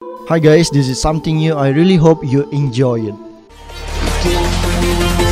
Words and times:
Hi 0.00 0.38
guys, 0.38 0.70
this 0.70 0.88
is 0.88 1.00
something 1.00 1.38
new. 1.38 1.54
I 1.54 1.70
really 1.70 1.96
hope 1.96 2.22
you 2.22 2.48
enjoy 2.50 3.08
it. 3.08 5.27